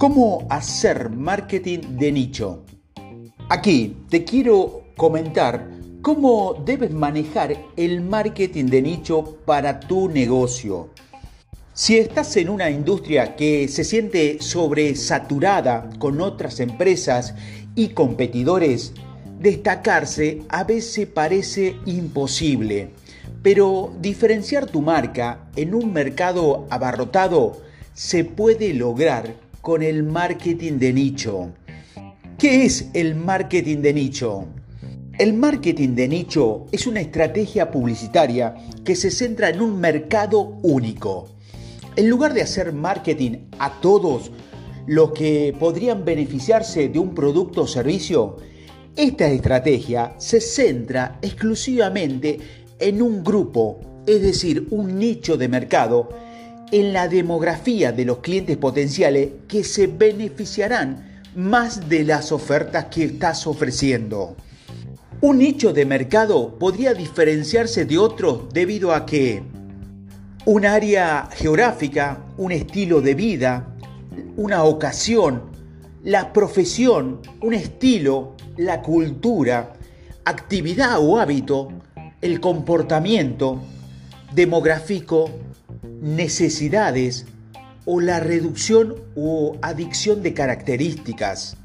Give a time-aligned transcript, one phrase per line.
[0.00, 2.64] ¿Cómo hacer marketing de nicho?
[3.50, 5.68] Aquí te quiero comentar
[6.00, 10.88] cómo debes manejar el marketing de nicho para tu negocio.
[11.74, 17.34] Si estás en una industria que se siente sobresaturada con otras empresas
[17.74, 18.94] y competidores,
[19.38, 22.88] destacarse a veces parece imposible,
[23.42, 27.58] pero diferenciar tu marca en un mercado abarrotado
[27.92, 31.52] se puede lograr con el marketing de nicho.
[32.38, 34.46] ¿Qué es el marketing de nicho?
[35.18, 41.28] El marketing de nicho es una estrategia publicitaria que se centra en un mercado único.
[41.94, 44.30] En lugar de hacer marketing a todos
[44.86, 48.38] los que podrían beneficiarse de un producto o servicio,
[48.96, 52.40] esta estrategia se centra exclusivamente
[52.78, 56.08] en un grupo, es decir, un nicho de mercado
[56.72, 63.04] en la demografía de los clientes potenciales que se beneficiarán más de las ofertas que
[63.04, 64.36] estás ofreciendo.
[65.20, 69.42] Un nicho de mercado podría diferenciarse de otros debido a que
[70.46, 73.76] un área geográfica, un estilo de vida,
[74.36, 75.42] una ocasión,
[76.02, 79.74] la profesión, un estilo, la cultura,
[80.24, 81.68] actividad o hábito,
[82.22, 83.60] el comportamiento
[84.34, 85.30] demográfico
[86.00, 87.26] necesidades
[87.84, 91.56] o la reducción o adicción de características.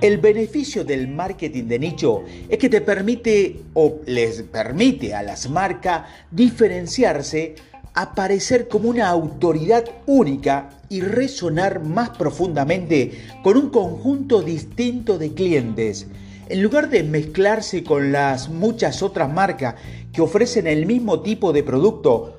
[0.00, 5.48] El beneficio del marketing de nicho es que te permite o les permite a las
[5.48, 7.54] marcas diferenciarse,
[7.94, 16.06] aparecer como una autoridad única y resonar más profundamente con un conjunto distinto de clientes.
[16.48, 19.76] En lugar de mezclarse con las muchas otras marcas
[20.12, 22.35] que ofrecen el mismo tipo de producto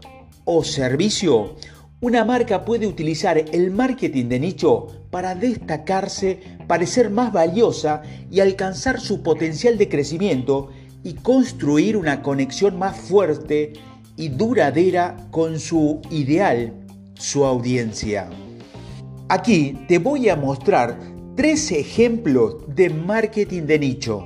[0.48, 1.56] o servicio,
[2.00, 9.02] una marca puede utilizar el marketing de nicho para destacarse, parecer más valiosa y alcanzar
[9.02, 10.70] su potencial de crecimiento
[11.04, 13.74] y construir una conexión más fuerte
[14.16, 16.74] y duradera con su ideal,
[17.16, 18.30] su audiencia.
[19.28, 20.98] Aquí te voy a mostrar
[21.36, 24.26] tres ejemplos de marketing de nicho.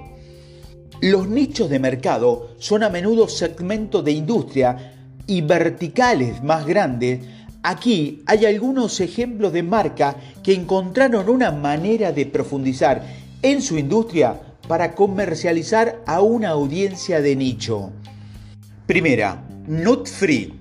[1.01, 4.90] Los nichos de mercado son a menudo segmentos de industria
[5.31, 7.21] y verticales más grandes,
[7.63, 13.01] aquí hay algunos ejemplos de marca que encontraron una manera de profundizar
[13.41, 17.93] en su industria para comercializar a una audiencia de nicho.
[18.85, 20.53] Primera, Nut Free.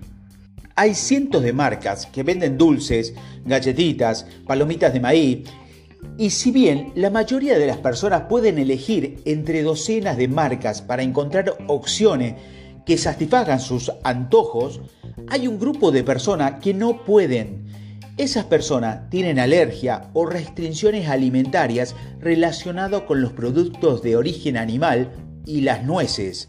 [0.77, 3.13] Hay cientos de marcas que venden dulces,
[3.45, 5.49] galletitas, palomitas de maíz,
[6.17, 11.03] y si bien la mayoría de las personas pueden elegir entre docenas de marcas para
[11.03, 12.37] encontrar opciones
[12.85, 14.81] que satisfagan sus antojos,
[15.29, 17.67] hay un grupo de personas que no pueden.
[18.17, 25.13] Esas personas tienen alergia o restricciones alimentarias relacionadas con los productos de origen animal
[25.47, 26.47] y las nueces.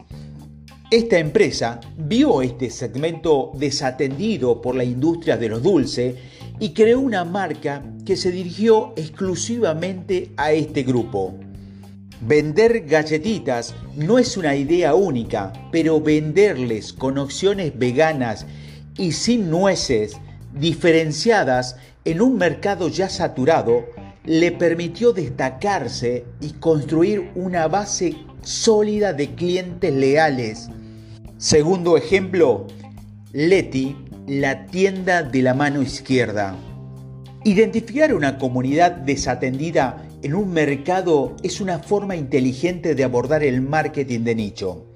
[0.90, 6.16] Esta empresa vio este segmento desatendido por la industria de los dulces
[6.60, 11.34] y creó una marca que se dirigió exclusivamente a este grupo.
[12.24, 18.46] Vender galletitas no es una idea única, pero venderles con opciones veganas
[18.96, 20.12] y sin nueces,
[20.54, 21.74] diferenciadas
[22.04, 23.86] en un mercado ya saturado,
[24.24, 30.68] le permitió destacarse y construir una base sólida de clientes leales.
[31.38, 32.68] Segundo ejemplo,
[33.32, 33.96] Leti,
[34.28, 36.54] la tienda de la mano izquierda.
[37.44, 44.20] Identificar una comunidad desatendida en un mercado es una forma inteligente de abordar el marketing
[44.20, 44.86] de nicho.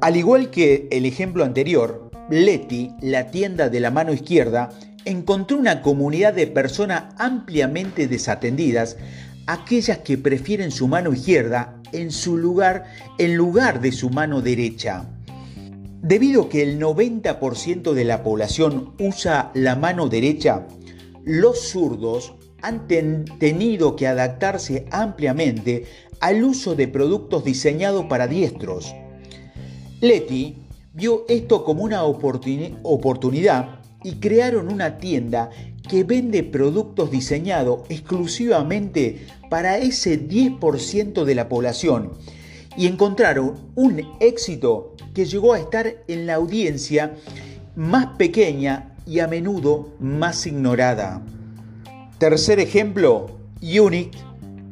[0.00, 4.70] Al igual que el ejemplo anterior, Leti, la tienda de la mano izquierda,
[5.04, 8.96] encontró una comunidad de personas ampliamente desatendidas,
[9.46, 12.84] aquellas que prefieren su mano izquierda en su lugar
[13.18, 15.04] en lugar de su mano derecha.
[16.00, 20.66] Debido a que el 90% de la población usa la mano derecha,
[21.24, 25.84] los zurdos han tenido que adaptarse ampliamente
[26.20, 28.94] al uso de productos diseñados para diestros.
[30.00, 30.56] Leti
[30.94, 35.50] vio esto como una oportunidad y crearon una tienda
[35.88, 42.12] que vende productos diseñados exclusivamente para ese 10% de la población
[42.76, 47.14] y encontraron un éxito que llegó a estar en la audiencia
[47.76, 51.22] más pequeña y a menudo más ignorada.
[52.18, 54.14] Tercer ejemplo, Unit,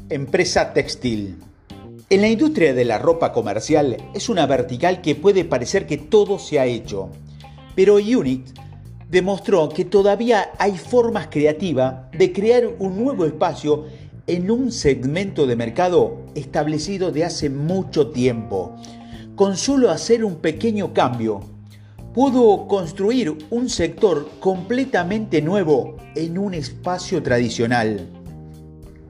[0.08, 1.38] empresa textil.
[2.10, 6.38] En la industria de la ropa comercial es una vertical que puede parecer que todo
[6.38, 7.08] se ha hecho,
[7.74, 8.46] pero Unit
[9.10, 13.86] demostró que todavía hay formas creativas de crear un nuevo espacio
[14.26, 18.76] en un segmento de mercado establecido de hace mucho tiempo.
[19.34, 21.40] Con solo hacer un pequeño cambio,
[22.14, 28.06] pudo construir un sector completamente nuevo en un espacio tradicional.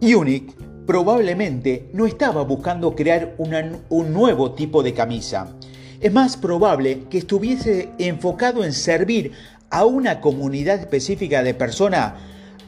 [0.01, 0.55] Unique
[0.87, 5.57] probablemente no estaba buscando crear un nuevo tipo de camisa.
[6.01, 9.33] Es más probable que estuviese enfocado en servir
[9.71, 12.15] a una comunidad específica de personas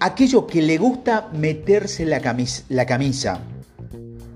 [0.00, 3.40] aquello que le gusta meterse la camisa.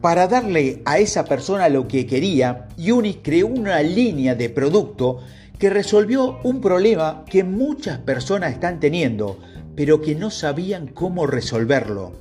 [0.01, 5.21] Para darle a esa persona lo que quería, Unis creó una línea de producto
[5.59, 9.39] que resolvió un problema que muchas personas están teniendo,
[9.75, 12.13] pero que no sabían cómo resolverlo.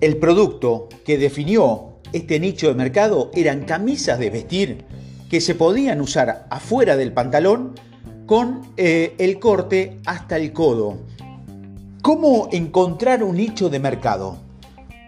[0.00, 4.84] El producto que definió este nicho de mercado eran camisas de vestir
[5.28, 7.74] que se podían usar afuera del pantalón
[8.26, 10.98] con eh, el corte hasta el codo.
[12.02, 14.38] ¿Cómo encontrar un nicho de mercado?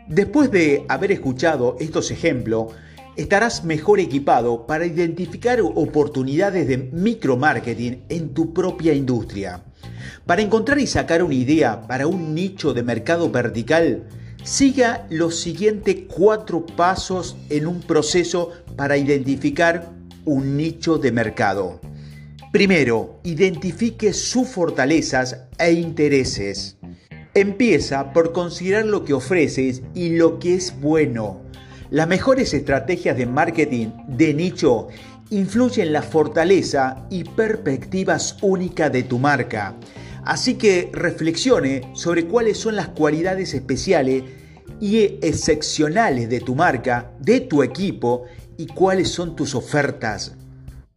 [0.09, 2.73] Después de haber escuchado estos ejemplos,
[3.16, 9.62] estarás mejor equipado para identificar oportunidades de micromarketing en tu propia industria.
[10.26, 14.04] Para encontrar y sacar una idea para un nicho de mercado vertical,
[14.44, 19.90] siga los siguientes cuatro pasos en un proceso para identificar
[20.24, 21.80] un nicho de mercado.
[22.52, 26.76] Primero, identifique sus fortalezas e intereses.
[27.34, 31.45] Empieza por considerar lo que ofreces y lo que es bueno.
[31.91, 34.88] Las mejores estrategias de marketing de nicho
[35.31, 39.77] influyen en la fortaleza y perspectivas únicas de tu marca.
[40.25, 44.25] Así que reflexione sobre cuáles son las cualidades especiales
[44.81, 48.25] y excepcionales de tu marca, de tu equipo
[48.56, 50.35] y cuáles son tus ofertas.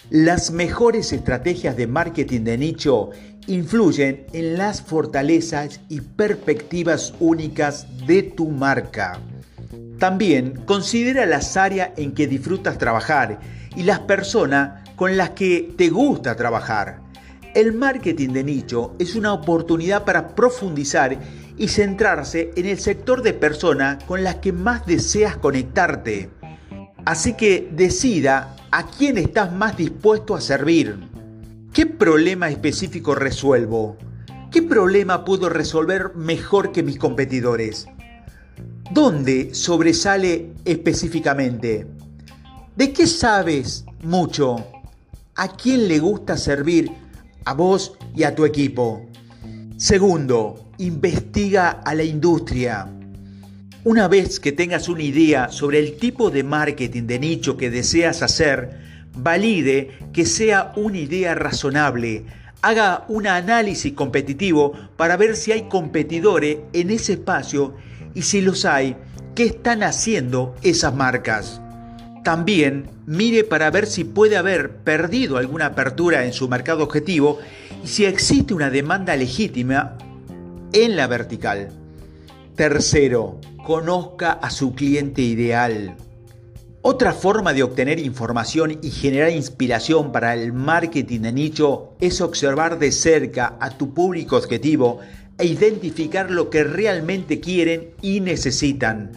[0.10, 3.12] Las mejores estrategias de marketing de nicho
[3.46, 9.20] influyen en las fortalezas y perspectivas únicas de tu marca.
[10.00, 13.40] También considera las áreas en que disfrutas trabajar
[13.75, 17.01] y las personas con las que te gusta trabajar.
[17.54, 21.18] El marketing de nicho es una oportunidad para profundizar
[21.57, 26.30] y centrarse en el sector de personas con las que más deseas conectarte.
[27.04, 30.98] Así que decida a quién estás más dispuesto a servir.
[31.74, 33.98] ¿Qué problema específico resuelvo?
[34.52, 37.88] ¿Qué problema puedo resolver mejor que mis competidores?
[38.92, 41.86] ¿Dónde sobresale específicamente?
[42.76, 44.66] ¿De qué sabes mucho?
[45.36, 46.90] ¿A quién le gusta servir?
[47.46, 49.06] A vos y a tu equipo.
[49.78, 52.92] Segundo, investiga a la industria.
[53.84, 58.24] Una vez que tengas una idea sobre el tipo de marketing de nicho que deseas
[58.24, 58.80] hacer,
[59.16, 62.26] valide que sea una idea razonable.
[62.64, 67.76] Haga un análisis competitivo para ver si hay competidores en ese espacio
[68.14, 68.96] y si los hay,
[69.36, 71.62] qué están haciendo esas marcas.
[72.24, 77.40] También mire para ver si puede haber perdido alguna apertura en su mercado objetivo
[77.84, 79.98] y si existe una demanda legítima
[80.74, 81.70] en la vertical.
[82.56, 85.96] Tercero, conozca a su cliente ideal.
[86.82, 92.80] Otra forma de obtener información y generar inspiración para el marketing de nicho es observar
[92.80, 95.00] de cerca a tu público objetivo
[95.40, 99.12] e identificar lo que realmente quieren y necesitan.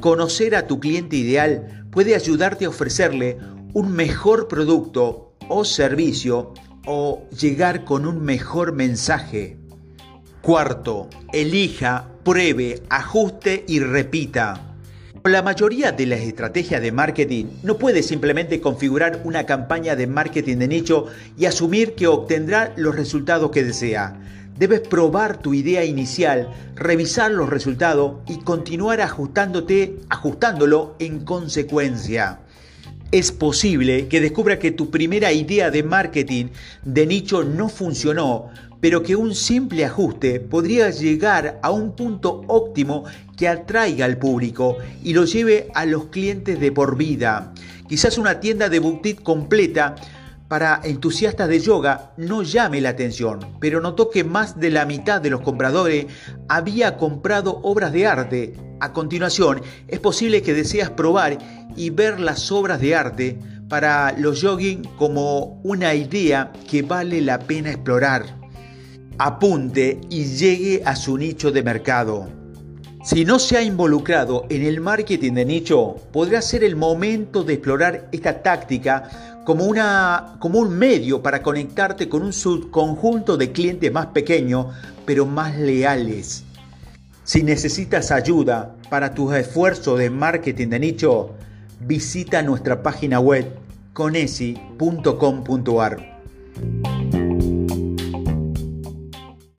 [0.00, 3.38] Conocer a tu cliente ideal puede ayudarte a ofrecerle
[3.74, 6.54] un mejor producto o servicio
[6.86, 9.58] o llegar con un mejor mensaje.
[10.40, 14.76] Cuarto, elija, pruebe, ajuste y repita.
[15.24, 20.58] La mayoría de las estrategias de marketing no puede simplemente configurar una campaña de marketing
[20.58, 21.06] de nicho
[21.36, 24.20] y asumir que obtendrá los resultados que desea.
[24.56, 32.40] Debes probar tu idea inicial, revisar los resultados y continuar ajustándote, ajustándolo en consecuencia.
[33.12, 36.46] Es posible que descubra que tu primera idea de marketing
[36.84, 38.48] de nicho no funcionó,
[38.80, 43.04] pero que un simple ajuste podría llegar a un punto óptimo
[43.36, 47.52] que atraiga al público y lo lleve a los clientes de por vida.
[47.88, 49.94] Quizás una tienda de boutique completa
[50.48, 55.20] para entusiastas de yoga no llame la atención, pero notó que más de la mitad
[55.20, 56.06] de los compradores
[56.48, 58.54] había comprado obras de arte.
[58.80, 61.38] A continuación, es posible que deseas probar
[61.76, 63.38] y ver las obras de arte
[63.68, 68.24] para los jogging como una idea que vale la pena explorar.
[69.18, 72.28] Apunte y llegue a su nicho de mercado.
[73.02, 77.54] Si no se ha involucrado en el marketing de nicho, podrá ser el momento de
[77.54, 83.92] explorar esta táctica como, una, como un medio para conectarte con un subconjunto de clientes
[83.92, 84.66] más pequeños,
[85.06, 86.42] pero más leales.
[87.22, 91.30] Si necesitas ayuda para tus esfuerzos de marketing de nicho,
[91.80, 93.46] visita nuestra página web
[93.92, 94.66] conesi.com.ar.